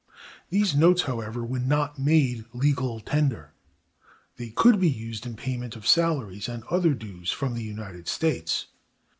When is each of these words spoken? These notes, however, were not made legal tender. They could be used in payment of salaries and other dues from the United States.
These 0.49 0.75
notes, 0.75 1.03
however, 1.03 1.45
were 1.45 1.59
not 1.59 1.99
made 1.99 2.45
legal 2.53 2.99
tender. 3.01 3.53
They 4.37 4.49
could 4.49 4.79
be 4.79 4.89
used 4.89 5.27
in 5.27 5.35
payment 5.35 5.75
of 5.75 5.85
salaries 5.85 6.49
and 6.49 6.63
other 6.71 6.95
dues 6.95 7.31
from 7.31 7.53
the 7.53 7.61
United 7.63 8.07
States. 8.07 8.65